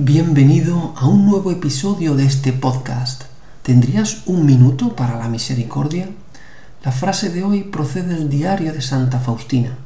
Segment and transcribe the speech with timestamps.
[0.00, 3.24] Bienvenido a un nuevo episodio de este podcast.
[3.64, 6.08] ¿Tendrías un minuto para la misericordia?
[6.84, 9.76] La frase de hoy procede del diario de Santa Faustina.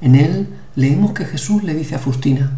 [0.00, 2.50] En él leemos que Jesús le dice a Faustina,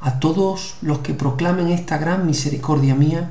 [0.00, 3.30] a todos los que proclamen esta gran misericordia mía,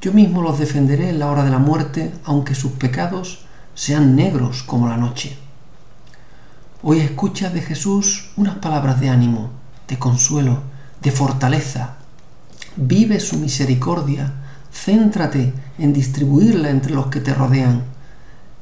[0.00, 4.62] yo mismo los defenderé en la hora de la muerte, aunque sus pecados sean negros
[4.62, 5.36] como la noche.
[6.84, 9.50] Hoy escucha de Jesús unas palabras de ánimo,
[9.88, 10.60] de consuelo,
[11.02, 11.97] de fortaleza.
[12.80, 14.34] Vive su misericordia,
[14.72, 17.82] céntrate en distribuirla entre los que te rodean,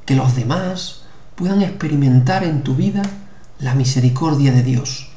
[0.06, 1.02] que los demás
[1.34, 3.02] puedan experimentar en tu vida
[3.58, 5.10] la misericordia de Dios.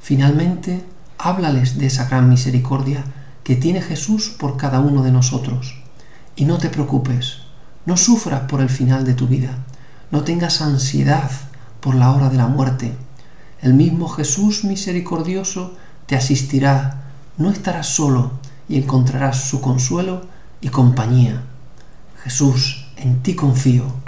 [0.00, 0.84] Finalmente,
[1.18, 3.02] háblales de esa gran misericordia
[3.42, 5.82] que tiene Jesús por cada uno de nosotros.
[6.36, 7.38] Y no te preocupes,
[7.84, 9.58] no sufras por el final de tu vida,
[10.12, 11.32] no tengas ansiedad
[11.80, 12.94] por la hora de la muerte.
[13.60, 17.03] El mismo Jesús misericordioso te asistirá,
[17.36, 18.32] no estarás solo
[18.68, 20.22] y encontrarás su consuelo
[20.60, 21.42] y compañía.
[22.22, 24.03] Jesús, en ti confío.